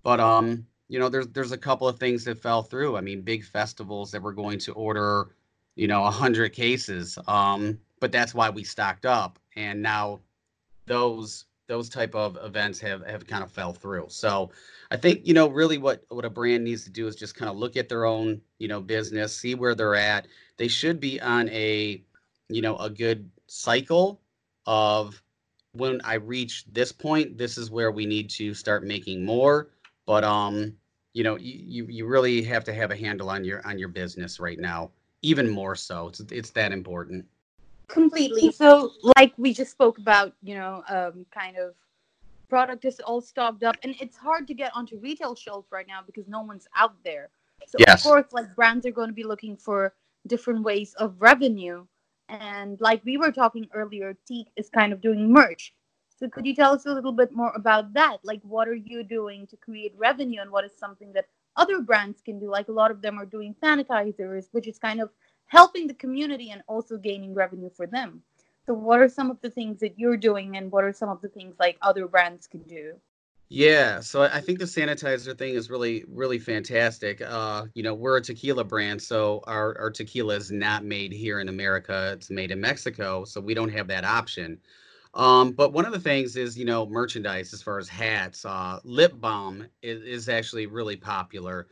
But 0.02 0.20
um, 0.20 0.66
you 0.88 0.98
know, 0.98 1.08
there's 1.08 1.28
there's 1.28 1.52
a 1.52 1.58
couple 1.58 1.88
of 1.88 1.98
things 1.98 2.24
that 2.24 2.38
fell 2.38 2.62
through. 2.62 2.96
I 2.96 3.00
mean, 3.00 3.22
big 3.22 3.44
festivals 3.44 4.10
that 4.10 4.22
were 4.22 4.32
going 4.32 4.58
to 4.60 4.72
order, 4.72 5.34
you 5.76 5.86
know, 5.86 6.04
a 6.04 6.10
hundred 6.10 6.52
cases. 6.52 7.18
Um, 7.26 7.78
but 8.00 8.12
that's 8.12 8.34
why 8.34 8.50
we 8.50 8.64
stocked 8.64 9.06
up, 9.06 9.38
and 9.56 9.82
now 9.82 10.20
those 10.90 11.44
those 11.68 11.88
type 11.88 12.16
of 12.16 12.36
events 12.42 12.80
have 12.80 13.06
have 13.06 13.24
kind 13.26 13.44
of 13.44 13.52
fell 13.52 13.72
through. 13.72 14.06
So 14.08 14.50
I 14.90 14.96
think 14.96 15.26
you 15.26 15.32
know 15.32 15.48
really 15.48 15.78
what 15.78 16.04
what 16.08 16.24
a 16.24 16.30
brand 16.30 16.64
needs 16.64 16.82
to 16.84 16.90
do 16.90 17.06
is 17.06 17.14
just 17.14 17.36
kind 17.36 17.48
of 17.48 17.56
look 17.56 17.76
at 17.76 17.88
their 17.88 18.04
own 18.04 18.40
you 18.58 18.66
know 18.68 18.80
business, 18.80 19.36
see 19.36 19.54
where 19.54 19.74
they're 19.76 19.94
at. 19.94 20.26
They 20.56 20.68
should 20.68 20.98
be 20.98 21.20
on 21.20 21.48
a 21.50 22.02
you 22.48 22.60
know 22.60 22.76
a 22.78 22.90
good 22.90 23.30
cycle 23.46 24.20
of 24.66 25.22
when 25.72 26.00
I 26.02 26.14
reach 26.14 26.64
this 26.72 26.90
point, 26.90 27.38
this 27.38 27.56
is 27.56 27.70
where 27.70 27.92
we 27.92 28.04
need 28.04 28.28
to 28.30 28.52
start 28.52 28.82
making 28.84 29.24
more. 29.24 29.68
But 30.06 30.24
um, 30.24 30.74
you 31.12 31.22
know, 31.22 31.36
you 31.38 31.86
you 31.88 32.06
really 32.06 32.42
have 32.42 32.64
to 32.64 32.74
have 32.74 32.90
a 32.90 32.96
handle 32.96 33.30
on 33.30 33.44
your 33.44 33.64
on 33.64 33.78
your 33.78 33.88
business 33.88 34.40
right 34.40 34.58
now, 34.58 34.90
even 35.22 35.48
more 35.48 35.76
so. 35.76 36.08
It's 36.08 36.20
it's 36.32 36.50
that 36.50 36.72
important. 36.72 37.26
Completely. 37.92 38.52
So, 38.52 38.92
like 39.16 39.32
we 39.36 39.52
just 39.52 39.70
spoke 39.70 39.98
about, 39.98 40.34
you 40.42 40.54
know, 40.54 40.82
um, 40.88 41.26
kind 41.32 41.56
of 41.56 41.74
product 42.48 42.84
is 42.84 43.00
all 43.00 43.20
stocked 43.20 43.62
up, 43.62 43.76
and 43.82 43.94
it's 44.00 44.16
hard 44.16 44.46
to 44.48 44.54
get 44.54 44.72
onto 44.74 44.98
retail 44.98 45.34
shelves 45.34 45.68
right 45.70 45.86
now 45.86 46.00
because 46.04 46.28
no 46.28 46.42
one's 46.42 46.68
out 46.76 46.94
there. 47.04 47.30
So, 47.66 47.76
yes. 47.78 48.00
of 48.00 48.10
course, 48.10 48.26
like 48.32 48.54
brands 48.54 48.86
are 48.86 48.90
going 48.90 49.08
to 49.08 49.14
be 49.14 49.24
looking 49.24 49.56
for 49.56 49.94
different 50.26 50.62
ways 50.62 50.94
of 50.94 51.14
revenue 51.20 51.86
and 52.30 52.80
like 52.80 53.04
we 53.04 53.16
were 53.16 53.32
talking 53.32 53.66
earlier, 53.74 54.16
Teeq 54.30 54.46
is 54.56 54.70
kind 54.70 54.92
of 54.92 55.00
doing 55.00 55.32
merch. 55.32 55.74
So 56.16 56.28
could 56.28 56.46
you 56.46 56.54
tell 56.54 56.72
us 56.72 56.86
a 56.86 56.92
little 56.92 57.12
bit 57.12 57.34
more 57.34 57.52
about 57.56 57.92
that? 57.94 58.18
Like 58.22 58.40
what 58.42 58.68
are 58.68 58.74
you 58.74 59.02
doing 59.02 59.46
to 59.48 59.56
create 59.56 59.94
revenue 59.96 60.40
and 60.40 60.50
what 60.50 60.64
is 60.64 60.72
something 60.78 61.12
that 61.14 61.26
other 61.56 61.80
brands 61.80 62.20
can 62.22 62.38
do? 62.38 62.48
Like 62.48 62.68
a 62.68 62.72
lot 62.72 62.90
of 62.90 63.02
them 63.02 63.18
are 63.18 63.26
doing 63.26 63.54
sanitizers, 63.60 64.46
which 64.52 64.68
is 64.68 64.78
kind 64.78 65.00
of 65.00 65.10
helping 65.50 65.88
the 65.88 65.94
community 65.94 66.50
and 66.50 66.62
also 66.68 66.96
gaining 66.96 67.34
revenue 67.34 67.70
for 67.76 67.86
them. 67.86 68.22
So 68.66 68.72
what 68.72 69.00
are 69.00 69.08
some 69.08 69.32
of 69.32 69.40
the 69.40 69.50
things 69.50 69.80
that 69.80 69.98
you're 69.98 70.16
doing 70.16 70.56
and 70.56 70.70
what 70.70 70.84
are 70.84 70.92
some 70.92 71.08
of 71.08 71.20
the 71.20 71.28
things 71.28 71.56
like 71.58 71.76
other 71.82 72.06
brands 72.06 72.46
can 72.46 72.62
do? 72.62 72.94
Yeah, 73.48 73.98
so 73.98 74.22
I 74.22 74.40
think 74.40 74.60
the 74.60 74.64
sanitizer 74.64 75.36
thing 75.36 75.54
is 75.54 75.68
really, 75.68 76.04
really 76.06 76.38
fantastic. 76.38 77.20
Uh, 77.20 77.64
you 77.74 77.82
know, 77.82 77.94
we're 77.94 78.18
a 78.18 78.22
tequila 78.22 78.62
brand, 78.62 79.02
so 79.02 79.42
our, 79.48 79.76
our 79.76 79.90
tequila 79.90 80.36
is 80.36 80.52
not 80.52 80.84
made 80.84 81.12
here 81.12 81.40
in 81.40 81.48
America. 81.48 82.12
It's 82.12 82.30
made 82.30 82.52
in 82.52 82.60
Mexico, 82.60 83.24
so 83.24 83.40
we 83.40 83.54
don't 83.54 83.72
have 83.72 83.88
that 83.88 84.04
option. 84.04 84.60
Um, 85.14 85.50
but 85.50 85.72
one 85.72 85.84
of 85.84 85.90
the 85.90 85.98
things 85.98 86.36
is, 86.36 86.56
you 86.56 86.64
know, 86.64 86.86
merchandise 86.86 87.52
as 87.52 87.60
far 87.60 87.80
as 87.80 87.88
hats, 87.88 88.44
uh, 88.44 88.78
lip 88.84 89.20
balm 89.20 89.66
is, 89.82 90.00
is 90.04 90.28
actually 90.28 90.66
really 90.66 90.96
popular. 90.96 91.66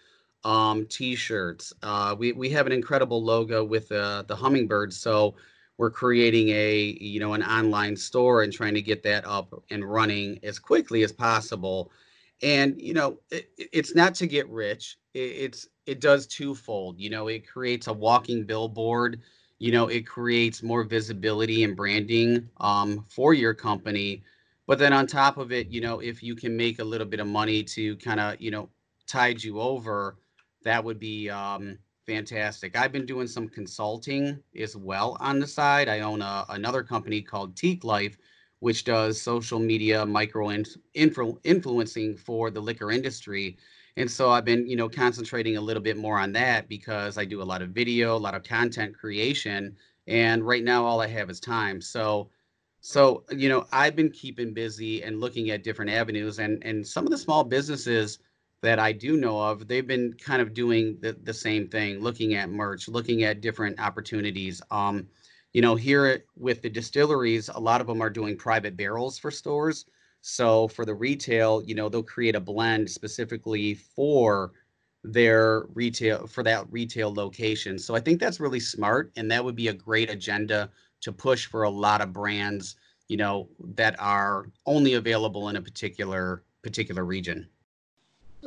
Um, 0.48 0.86
t-shirts. 0.86 1.74
Uh, 1.82 2.16
we 2.18 2.32
we 2.32 2.48
have 2.50 2.66
an 2.66 2.72
incredible 2.72 3.22
logo 3.22 3.62
with 3.64 3.92
uh, 3.92 4.22
the 4.26 4.36
hummingbird, 4.36 4.92
so 4.94 5.36
we're 5.76 5.90
creating 5.90 6.48
a 6.50 6.96
you 7.00 7.20
know 7.20 7.34
an 7.34 7.42
online 7.42 7.96
store 7.96 8.42
and 8.42 8.52
trying 8.52 8.74
to 8.74 8.82
get 8.82 9.02
that 9.02 9.26
up 9.26 9.52
and 9.70 9.84
running 9.84 10.38
as 10.42 10.58
quickly 10.58 11.02
as 11.02 11.12
possible. 11.12 11.92
And 12.42 12.80
you 12.80 12.94
know 12.94 13.18
it, 13.30 13.50
it's 13.58 13.94
not 13.94 14.14
to 14.16 14.26
get 14.26 14.48
rich. 14.48 14.96
It, 15.14 15.18
it's 15.20 15.68
it 15.86 16.00
does 16.00 16.26
twofold 16.26 16.98
you 16.98 17.10
know 17.10 17.28
it 17.28 17.46
creates 17.46 17.86
a 17.88 17.92
walking 17.92 18.44
billboard 18.44 19.20
you 19.58 19.72
know 19.72 19.88
it 19.88 20.06
creates 20.06 20.62
more 20.62 20.84
visibility 20.84 21.64
and 21.64 21.76
branding 21.76 22.48
um, 22.60 23.04
for 23.08 23.34
your 23.34 23.54
company. 23.54 24.22
But 24.66 24.78
then 24.78 24.92
on 24.92 25.06
top 25.06 25.36
of 25.38 25.52
it 25.52 25.68
you 25.68 25.80
know 25.80 26.00
if 26.00 26.22
you 26.22 26.34
can 26.36 26.56
make 26.56 26.78
a 26.78 26.84
little 26.84 27.06
bit 27.06 27.20
of 27.20 27.26
money 27.26 27.62
to 27.64 27.96
kind 27.98 28.20
of 28.20 28.40
you 28.40 28.50
know 28.50 28.70
tide 29.06 29.42
you 29.42 29.60
over 29.60 30.16
that 30.64 30.82
would 30.84 30.98
be 30.98 31.30
um, 31.30 31.78
fantastic. 32.06 32.76
I've 32.76 32.92
been 32.92 33.06
doing 33.06 33.26
some 33.26 33.48
consulting 33.48 34.42
as 34.58 34.76
well 34.76 35.16
on 35.20 35.38
the 35.40 35.46
side. 35.46 35.88
I 35.88 36.00
own 36.00 36.22
a, 36.22 36.44
another 36.48 36.82
company 36.82 37.22
called 37.22 37.54
Teeq 37.54 37.84
Life, 37.84 38.16
which 38.60 38.84
does 38.84 39.20
social 39.20 39.58
media 39.58 40.04
micro 40.04 40.48
influ- 40.48 41.38
influencing 41.44 42.16
for 42.16 42.50
the 42.50 42.60
liquor 42.60 42.90
industry. 42.90 43.56
And 43.96 44.10
so 44.10 44.30
I've 44.30 44.44
been, 44.44 44.66
you 44.66 44.76
know, 44.76 44.88
concentrating 44.88 45.56
a 45.56 45.60
little 45.60 45.82
bit 45.82 45.96
more 45.96 46.18
on 46.18 46.32
that 46.32 46.68
because 46.68 47.18
I 47.18 47.24
do 47.24 47.42
a 47.42 47.44
lot 47.44 47.62
of 47.62 47.70
video, 47.70 48.16
a 48.16 48.18
lot 48.18 48.34
of 48.34 48.42
content 48.42 48.96
creation, 48.96 49.76
and 50.06 50.46
right 50.46 50.64
now 50.64 50.84
all 50.84 51.00
I 51.00 51.08
have 51.08 51.30
is 51.30 51.40
time. 51.40 51.80
So 51.80 52.30
so, 52.80 53.24
you 53.30 53.48
know, 53.48 53.66
I've 53.72 53.96
been 53.96 54.10
keeping 54.10 54.54
busy 54.54 55.02
and 55.02 55.20
looking 55.20 55.50
at 55.50 55.64
different 55.64 55.90
avenues 55.90 56.38
and 56.38 56.62
and 56.64 56.86
some 56.86 57.04
of 57.04 57.10
the 57.10 57.18
small 57.18 57.44
businesses 57.44 58.20
that 58.62 58.78
I 58.78 58.92
do 58.92 59.16
know 59.16 59.40
of, 59.40 59.68
they've 59.68 59.86
been 59.86 60.14
kind 60.14 60.42
of 60.42 60.52
doing 60.52 60.98
the, 61.00 61.16
the 61.22 61.34
same 61.34 61.68
thing, 61.68 62.00
looking 62.00 62.34
at 62.34 62.50
merch, 62.50 62.88
looking 62.88 63.22
at 63.22 63.40
different 63.40 63.78
opportunities. 63.80 64.60
Um, 64.70 65.06
you 65.52 65.62
know, 65.62 65.76
here 65.76 66.24
with 66.36 66.62
the 66.62 66.68
distilleries, 66.68 67.48
a 67.48 67.58
lot 67.58 67.80
of 67.80 67.86
them 67.86 68.02
are 68.02 68.10
doing 68.10 68.36
private 68.36 68.76
barrels 68.76 69.18
for 69.18 69.30
stores. 69.30 69.86
So 70.20 70.68
for 70.68 70.84
the 70.84 70.94
retail, 70.94 71.62
you 71.64 71.74
know, 71.74 71.88
they'll 71.88 72.02
create 72.02 72.34
a 72.34 72.40
blend 72.40 72.90
specifically 72.90 73.74
for 73.74 74.52
their 75.04 75.66
retail 75.74 76.26
for 76.26 76.42
that 76.42 76.70
retail 76.70 77.14
location. 77.14 77.78
So 77.78 77.94
I 77.94 78.00
think 78.00 78.20
that's 78.20 78.40
really 78.40 78.60
smart 78.60 79.12
and 79.16 79.30
that 79.30 79.44
would 79.44 79.54
be 79.54 79.68
a 79.68 79.72
great 79.72 80.10
agenda 80.10 80.70
to 81.02 81.12
push 81.12 81.46
for 81.46 81.62
a 81.62 81.70
lot 81.70 82.00
of 82.00 82.12
brands, 82.12 82.76
you 83.08 83.16
know, 83.16 83.48
that 83.74 83.98
are 84.00 84.50
only 84.66 84.94
available 84.94 85.48
in 85.48 85.56
a 85.56 85.62
particular 85.62 86.42
particular 86.62 87.04
region. 87.04 87.48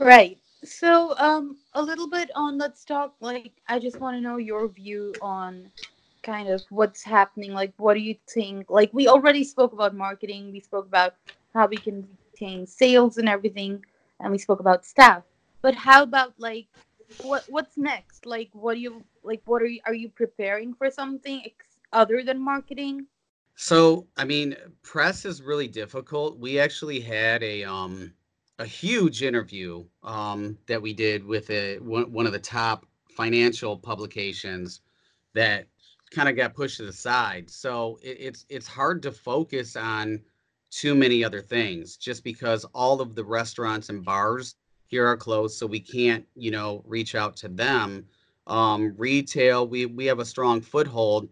Right. 0.01 0.39
So, 0.63 1.15
um, 1.17 1.57
a 1.75 1.81
little 1.81 2.09
bit 2.09 2.31
on 2.35 2.57
let's 2.57 2.83
talk. 2.83 3.13
Like, 3.19 3.51
I 3.67 3.77
just 3.77 3.99
want 3.99 4.17
to 4.17 4.21
know 4.21 4.37
your 4.37 4.67
view 4.67 5.13
on 5.21 5.69
kind 6.23 6.49
of 6.49 6.63
what's 6.69 7.03
happening. 7.03 7.53
Like, 7.53 7.73
what 7.77 7.93
do 7.93 7.99
you 7.99 8.15
think? 8.27 8.71
Like, 8.71 8.89
we 8.93 9.07
already 9.07 9.43
spoke 9.43 9.73
about 9.73 9.95
marketing. 9.95 10.51
We 10.51 10.59
spoke 10.59 10.87
about 10.87 11.13
how 11.53 11.67
we 11.67 11.77
can 11.77 12.07
retain 12.33 12.65
sales 12.65 13.17
and 13.19 13.29
everything, 13.29 13.85
and 14.19 14.31
we 14.31 14.39
spoke 14.39 14.59
about 14.59 14.85
staff. 14.85 15.21
But 15.61 15.75
how 15.75 16.01
about 16.01 16.33
like, 16.39 16.65
what 17.21 17.45
what's 17.47 17.77
next? 17.77 18.25
Like, 18.25 18.49
what 18.53 18.73
do 18.73 18.79
you 18.79 19.03
like? 19.23 19.43
What 19.45 19.61
are 19.61 19.67
you 19.67 19.81
are 19.85 19.93
you 19.93 20.09
preparing 20.09 20.73
for 20.73 20.89
something 20.89 21.43
ex- 21.45 21.77
other 21.93 22.23
than 22.23 22.41
marketing? 22.41 23.05
So, 23.55 24.07
I 24.17 24.25
mean, 24.25 24.55
press 24.81 25.25
is 25.25 25.43
really 25.43 25.67
difficult. 25.67 26.39
We 26.39 26.57
actually 26.59 27.01
had 27.01 27.43
a 27.43 27.65
um 27.65 28.15
a 28.61 28.65
huge 28.65 29.23
interview 29.23 29.83
um, 30.03 30.55
that 30.67 30.79
we 30.79 30.93
did 30.93 31.25
with 31.25 31.49
a, 31.49 31.77
one, 31.79 32.27
of 32.27 32.31
the 32.31 32.39
top 32.39 32.85
financial 33.09 33.75
publications 33.75 34.81
that 35.33 35.65
kind 36.11 36.29
of 36.29 36.35
got 36.35 36.53
pushed 36.53 36.77
to 36.77 36.85
the 36.85 36.93
side. 36.93 37.49
So 37.49 37.97
it, 38.03 38.17
it's 38.19 38.45
it's 38.49 38.67
hard 38.67 39.01
to 39.01 39.11
focus 39.11 39.75
on 39.75 40.21
too 40.69 40.93
many 40.93 41.23
other 41.23 41.41
things 41.41 41.97
just 41.97 42.23
because 42.23 42.63
all 42.75 43.01
of 43.01 43.15
the 43.15 43.23
restaurants 43.23 43.89
and 43.89 44.05
bars 44.05 44.55
here 44.85 45.07
are 45.07 45.17
closed, 45.17 45.57
so 45.57 45.65
we 45.65 45.79
can't 45.79 46.25
you 46.35 46.51
know 46.51 46.83
reach 46.85 47.15
out 47.15 47.35
to 47.37 47.49
them. 47.49 48.05
Um, 48.45 48.93
retail, 48.95 49.67
we 49.67 49.87
we 49.87 50.05
have 50.05 50.19
a 50.19 50.25
strong 50.25 50.61
foothold. 50.61 51.29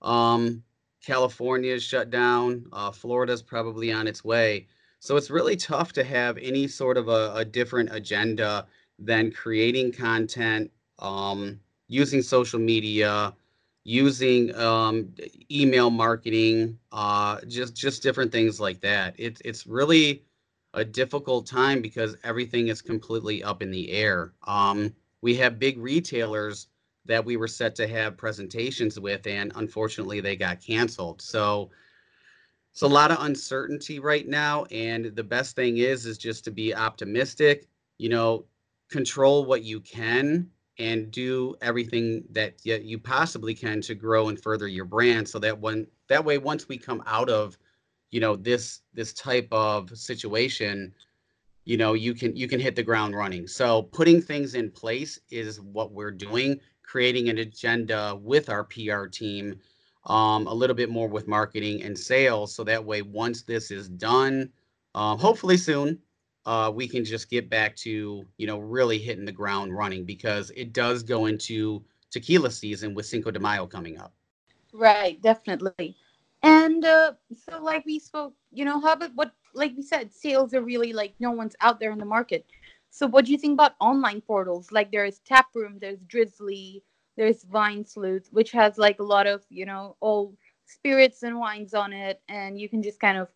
Um, 0.00 0.64
California 1.04 1.74
is 1.74 1.84
shut 1.84 2.10
down. 2.10 2.64
Uh, 2.72 2.90
Florida's 2.90 3.42
probably 3.42 3.92
on 3.92 4.08
its 4.08 4.24
way. 4.24 4.66
So 5.02 5.16
it's 5.16 5.30
really 5.30 5.56
tough 5.56 5.92
to 5.94 6.04
have 6.04 6.38
any 6.38 6.68
sort 6.68 6.96
of 6.96 7.08
a, 7.08 7.32
a 7.34 7.44
different 7.44 7.92
agenda 7.92 8.68
than 9.00 9.32
creating 9.32 9.90
content, 9.90 10.70
um, 11.00 11.58
using 11.88 12.22
social 12.22 12.60
media, 12.60 13.34
using 13.82 14.54
um, 14.54 15.12
email 15.50 15.90
marketing, 15.90 16.78
uh, 16.92 17.40
just 17.48 17.74
just 17.74 18.00
different 18.04 18.30
things 18.30 18.60
like 18.60 18.80
that. 18.82 19.16
It's 19.18 19.42
it's 19.44 19.66
really 19.66 20.22
a 20.72 20.84
difficult 20.84 21.48
time 21.48 21.82
because 21.82 22.16
everything 22.22 22.68
is 22.68 22.80
completely 22.80 23.42
up 23.42 23.60
in 23.60 23.72
the 23.72 23.90
air. 23.90 24.32
Um, 24.46 24.94
we 25.20 25.34
have 25.34 25.58
big 25.58 25.78
retailers 25.78 26.68
that 27.06 27.24
we 27.24 27.36
were 27.36 27.48
set 27.48 27.74
to 27.74 27.88
have 27.88 28.16
presentations 28.16 29.00
with, 29.00 29.26
and 29.26 29.50
unfortunately, 29.56 30.20
they 30.20 30.36
got 30.36 30.60
canceled. 30.60 31.20
So 31.20 31.72
it's 32.72 32.82
a 32.82 32.86
lot 32.88 33.10
of 33.10 33.18
uncertainty 33.20 33.98
right 33.98 34.26
now 34.26 34.64
and 34.70 35.14
the 35.16 35.24
best 35.24 35.54
thing 35.54 35.78
is 35.78 36.06
is 36.06 36.18
just 36.18 36.44
to 36.44 36.50
be 36.50 36.74
optimistic 36.74 37.68
you 37.98 38.08
know 38.08 38.44
control 38.90 39.44
what 39.44 39.62
you 39.62 39.80
can 39.80 40.48
and 40.78 41.10
do 41.10 41.54
everything 41.60 42.24
that 42.30 42.54
you 42.64 42.98
possibly 42.98 43.54
can 43.54 43.80
to 43.80 43.94
grow 43.94 44.28
and 44.28 44.42
further 44.42 44.66
your 44.66 44.84
brand 44.84 45.28
so 45.28 45.38
that 45.38 45.58
when 45.60 45.86
that 46.08 46.24
way 46.24 46.38
once 46.38 46.68
we 46.68 46.78
come 46.78 47.02
out 47.06 47.28
of 47.28 47.58
you 48.10 48.20
know 48.20 48.36
this 48.36 48.80
this 48.94 49.12
type 49.12 49.48
of 49.50 49.90
situation 49.96 50.94
you 51.64 51.76
know 51.76 51.94
you 51.94 52.14
can 52.14 52.34
you 52.36 52.48
can 52.48 52.60
hit 52.60 52.76
the 52.76 52.82
ground 52.82 53.14
running. 53.14 53.46
So 53.46 53.82
putting 53.82 54.20
things 54.20 54.54
in 54.54 54.70
place 54.70 55.18
is 55.30 55.60
what 55.60 55.92
we're 55.92 56.10
doing 56.10 56.60
creating 56.82 57.28
an 57.28 57.38
agenda 57.38 58.18
with 58.20 58.50
our 58.50 58.64
pr 58.64 59.06
team 59.06 59.58
um, 60.06 60.46
a 60.46 60.54
little 60.54 60.76
bit 60.76 60.90
more 60.90 61.08
with 61.08 61.28
marketing 61.28 61.82
and 61.82 61.96
sales. 61.98 62.54
So 62.54 62.64
that 62.64 62.84
way, 62.84 63.02
once 63.02 63.42
this 63.42 63.70
is 63.70 63.88
done, 63.88 64.50
um, 64.94 65.18
hopefully 65.18 65.56
soon, 65.56 65.98
uh, 66.44 66.72
we 66.74 66.88
can 66.88 67.04
just 67.04 67.30
get 67.30 67.48
back 67.48 67.76
to 67.76 68.24
you 68.36 68.46
know 68.46 68.58
really 68.58 68.98
hitting 68.98 69.24
the 69.24 69.32
ground 69.32 69.76
running 69.76 70.04
because 70.04 70.50
it 70.56 70.72
does 70.72 71.02
go 71.02 71.26
into 71.26 71.84
tequila 72.10 72.50
season 72.50 72.94
with 72.94 73.06
Cinco 73.06 73.30
de 73.30 73.40
Mayo 73.40 73.66
coming 73.66 73.98
up. 73.98 74.12
Right, 74.72 75.20
definitely. 75.22 75.96
And 76.42 76.84
uh, 76.84 77.12
so, 77.48 77.62
like 77.62 77.84
we 77.86 77.98
spoke, 77.98 78.34
you 78.50 78.64
know, 78.64 78.80
how 78.80 78.94
about 78.94 79.14
what, 79.14 79.32
like 79.54 79.74
we 79.76 79.82
said, 79.82 80.12
sales 80.12 80.54
are 80.54 80.62
really 80.62 80.92
like 80.92 81.14
no 81.20 81.30
one's 81.30 81.54
out 81.60 81.78
there 81.78 81.92
in 81.92 81.98
the 81.98 82.04
market. 82.04 82.46
So, 82.90 83.06
what 83.06 83.24
do 83.24 83.32
you 83.32 83.38
think 83.38 83.54
about 83.54 83.74
online 83.80 84.20
portals? 84.20 84.72
Like 84.72 84.90
there's 84.90 85.20
Taproom, 85.20 85.78
there's 85.80 86.00
Drizly, 86.00 86.82
there's 87.16 87.44
Wine 87.50 87.84
Sleuth, 87.84 88.28
which 88.30 88.52
has 88.52 88.78
like 88.78 89.00
a 89.00 89.04
lot 89.04 89.26
of, 89.26 89.42
you 89.48 89.66
know, 89.66 89.96
all 90.00 90.34
spirits 90.66 91.22
and 91.22 91.38
wines 91.38 91.74
on 91.74 91.92
it. 91.92 92.20
And 92.28 92.58
you 92.58 92.68
can 92.68 92.82
just 92.82 93.00
kind 93.00 93.18
of 93.18 93.28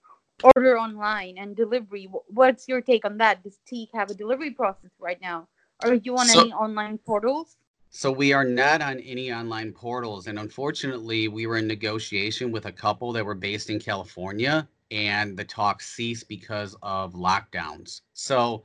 order 0.42 0.78
online 0.78 1.36
and 1.38 1.56
delivery. 1.56 2.08
What's 2.28 2.68
your 2.68 2.80
take 2.80 3.04
on 3.04 3.18
that? 3.18 3.42
Does 3.42 3.58
Teeq 3.70 3.88
have 3.94 4.10
a 4.10 4.14
delivery 4.14 4.50
process 4.50 4.90
right 4.98 5.20
now? 5.20 5.48
Are 5.80 5.94
you 5.94 6.16
on 6.16 6.26
so, 6.26 6.40
any 6.40 6.52
online 6.52 6.98
portals? 6.98 7.56
So 7.90 8.10
we 8.10 8.32
are 8.32 8.44
not 8.44 8.82
on 8.82 9.00
any 9.00 9.32
online 9.32 9.72
portals. 9.72 10.26
And 10.26 10.38
unfortunately, 10.38 11.28
we 11.28 11.46
were 11.46 11.58
in 11.58 11.66
negotiation 11.66 12.50
with 12.52 12.66
a 12.66 12.72
couple 12.72 13.12
that 13.12 13.24
were 13.24 13.34
based 13.34 13.70
in 13.70 13.78
California 13.78 14.68
and 14.90 15.36
the 15.36 15.44
talks 15.44 15.86
ceased 15.90 16.28
because 16.28 16.76
of 16.82 17.14
lockdowns. 17.14 18.02
So 18.12 18.64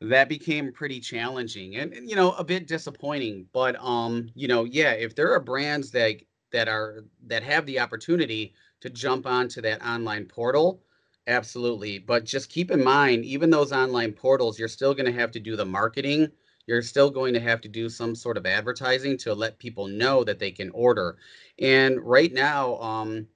that 0.00 0.28
became 0.28 0.72
pretty 0.72 1.00
challenging 1.00 1.76
and, 1.76 2.08
you 2.08 2.14
know 2.14 2.32
a 2.32 2.44
bit 2.44 2.66
disappointing 2.66 3.46
but 3.52 3.76
um 3.82 4.28
you 4.34 4.46
know 4.46 4.64
yeah 4.64 4.92
if 4.92 5.14
there 5.14 5.32
are 5.32 5.40
brands 5.40 5.90
that 5.90 6.16
that 6.52 6.68
are 6.68 7.04
that 7.26 7.42
have 7.42 7.66
the 7.66 7.80
opportunity 7.80 8.54
to 8.80 8.90
jump 8.90 9.26
onto 9.26 9.60
that 9.60 9.84
online 9.84 10.24
portal 10.24 10.80
absolutely 11.26 11.98
but 11.98 12.24
just 12.24 12.48
keep 12.48 12.70
in 12.70 12.82
mind 12.82 13.24
even 13.24 13.50
those 13.50 13.72
online 13.72 14.12
portals 14.12 14.58
you're 14.58 14.68
still 14.68 14.94
going 14.94 15.06
to 15.06 15.18
have 15.18 15.32
to 15.32 15.40
do 15.40 15.56
the 15.56 15.64
marketing 15.64 16.28
you're 16.66 16.82
still 16.82 17.10
going 17.10 17.34
to 17.34 17.40
have 17.40 17.60
to 17.60 17.68
do 17.68 17.88
some 17.88 18.14
sort 18.14 18.36
of 18.36 18.46
advertising 18.46 19.16
to 19.16 19.34
let 19.34 19.58
people 19.58 19.88
know 19.88 20.22
that 20.22 20.38
they 20.38 20.52
can 20.52 20.70
order 20.70 21.16
and 21.58 22.00
right 22.00 22.32
now 22.32 22.78
um 22.78 23.26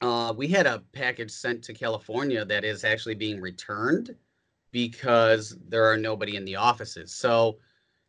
uh, 0.00 0.32
we 0.36 0.46
had 0.46 0.66
a 0.66 0.82
package 0.92 1.30
sent 1.30 1.62
to 1.64 1.72
california 1.72 2.44
that 2.44 2.64
is 2.64 2.84
actually 2.84 3.14
being 3.14 3.40
returned 3.40 4.14
because 4.72 5.56
there 5.68 5.84
are 5.90 5.96
nobody 5.96 6.36
in 6.36 6.44
the 6.44 6.56
offices. 6.56 7.14
So 7.14 7.58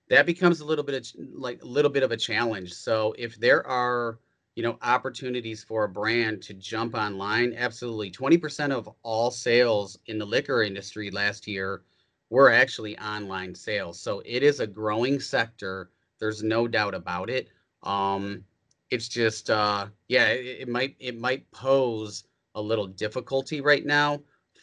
that 0.09 0.25
becomes 0.25 0.59
a 0.59 0.65
little 0.65 0.83
bit 0.83 0.95
of 0.95 1.25
like 1.33 1.61
a 1.63 1.67
little 1.67 1.91
bit 1.91 2.03
of 2.03 2.11
a 2.11 2.17
challenge. 2.17 2.73
So 2.73 3.13
if 3.17 3.39
there 3.39 3.65
are 3.67 4.19
you 4.55 4.63
know 4.63 4.77
opportunities 4.81 5.63
for 5.63 5.85
a 5.85 5.89
brand 5.89 6.41
to 6.43 6.53
jump 6.53 6.95
online, 6.95 7.53
absolutely. 7.55 8.11
20% 8.11 8.71
of 8.71 8.89
all 9.03 9.31
sales 9.31 9.97
in 10.07 10.17
the 10.17 10.25
liquor 10.25 10.63
industry 10.63 11.11
last 11.11 11.47
year 11.47 11.83
were 12.29 12.51
actually 12.51 12.97
online 12.99 13.55
sales. 13.55 13.99
So 13.99 14.21
it 14.25 14.43
is 14.43 14.59
a 14.59 14.67
growing 14.67 15.19
sector. 15.19 15.89
There's 16.19 16.43
no 16.43 16.67
doubt 16.67 16.93
about 16.93 17.29
it. 17.29 17.49
Um, 17.83 18.43
it's 18.89 19.07
just 19.07 19.49
uh, 19.49 19.87
yeah, 20.07 20.27
it, 20.27 20.61
it 20.61 20.67
might 20.67 20.95
it 20.99 21.17
might 21.17 21.49
pose 21.51 22.23
a 22.55 22.61
little 22.61 22.87
difficulty 22.87 23.61
right 23.61 23.85
now 23.85 24.19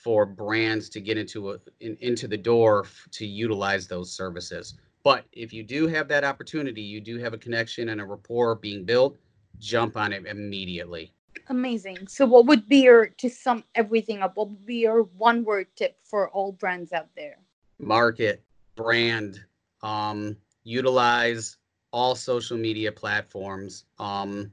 for 0.07 0.25
brands 0.25 0.89
to 0.89 1.01
get 1.01 1.19
into 1.19 1.51
a 1.51 1.59
in, 1.81 1.97
into 2.01 2.29
the 2.29 2.37
door 2.37 2.85
f- 2.85 3.09
to 3.11 3.27
utilize 3.27 3.89
those 3.89 4.13
services. 4.13 4.75
But 5.03 5.25
if 5.33 5.53
you 5.53 5.65
do 5.65 5.89
have 5.89 6.07
that 6.07 6.23
opportunity, 6.23 6.81
you 6.81 7.01
do 7.01 7.19
have 7.19 7.35
a 7.35 7.39
connection 7.39 7.89
and 7.89 8.01
a 8.01 8.05
rapport 8.05 8.55
being 8.55 8.85
built, 8.85 9.17
jump 9.59 9.97
on 9.97 10.13
it 10.13 10.25
immediately. 10.25 11.13
Amazing. 11.49 12.07
So, 12.07 12.25
what 12.25 12.47
would 12.47 12.69
be 12.69 12.83
your 12.83 13.07
to 13.07 13.29
sum 13.29 13.65
everything 13.75 14.23
up? 14.23 14.37
What 14.37 14.51
would 14.51 14.65
be 14.65 14.77
your 14.77 15.03
one 15.03 15.43
word 15.43 15.67
tip 15.75 15.97
for 16.05 16.31
all 16.31 16.53
brands 16.53 16.93
out 16.93 17.09
there? 17.17 17.39
Market, 17.81 18.45
brand, 18.77 19.45
um, 19.83 20.37
utilize 20.63 21.57
all 21.93 22.15
social 22.15 22.57
media 22.57 22.93
platforms. 22.93 23.87
Um, 23.99 24.53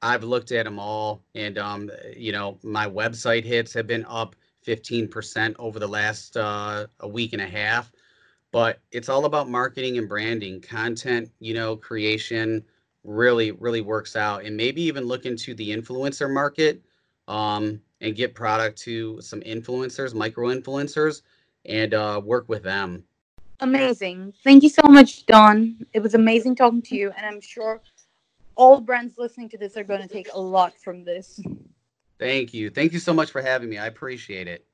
I've 0.00 0.22
looked 0.22 0.52
at 0.52 0.64
them 0.64 0.78
all, 0.78 1.24
and 1.34 1.58
um, 1.58 1.90
you 2.16 2.30
know, 2.30 2.60
my 2.62 2.88
website 2.88 3.42
hits 3.42 3.74
have 3.74 3.88
been 3.88 4.04
up 4.04 4.36
15% 4.66 5.54
over 5.58 5.78
the 5.78 5.86
last 5.86 6.36
uh, 6.36 6.86
a 7.00 7.08
week 7.08 7.32
and 7.32 7.42
a 7.42 7.46
half. 7.46 7.92
But 8.50 8.80
it's 8.90 9.08
all 9.08 9.24
about 9.24 9.48
marketing 9.48 9.98
and 9.98 10.08
branding, 10.08 10.60
content, 10.60 11.30
you 11.40 11.54
know, 11.54 11.76
creation 11.76 12.62
really, 13.04 13.52
really 13.52 13.80
works 13.80 14.14
out. 14.14 14.44
And 14.44 14.56
maybe 14.56 14.82
even 14.82 15.04
look 15.04 15.24
into 15.26 15.54
the 15.54 15.70
influencer 15.70 16.30
market 16.30 16.82
um, 17.28 17.80
and 18.00 18.14
get 18.14 18.34
product 18.34 18.78
to 18.82 19.20
some 19.20 19.40
influencers, 19.40 20.14
micro 20.14 20.48
influencers, 20.48 21.22
and 21.64 21.94
uh, 21.94 22.20
work 22.22 22.48
with 22.48 22.62
them. 22.62 23.04
Amazing. 23.60 24.34
Thank 24.42 24.64
you 24.64 24.68
so 24.68 24.82
much, 24.88 25.24
Don. 25.26 25.86
It 25.92 26.00
was 26.00 26.14
amazing 26.14 26.56
talking 26.56 26.82
to 26.82 26.96
you. 26.96 27.12
And 27.16 27.24
I'm 27.24 27.40
sure 27.40 27.80
all 28.56 28.80
brands 28.80 29.14
listening 29.18 29.48
to 29.50 29.58
this 29.58 29.76
are 29.76 29.84
going 29.84 30.02
to 30.02 30.08
take 30.08 30.28
a 30.34 30.40
lot 30.40 30.74
from 30.78 31.04
this. 31.04 31.40
Thank 32.18 32.54
you. 32.54 32.70
Thank 32.70 32.92
you 32.92 32.98
so 32.98 33.12
much 33.12 33.30
for 33.30 33.42
having 33.42 33.68
me. 33.68 33.78
I 33.78 33.86
appreciate 33.86 34.48
it. 34.48 34.66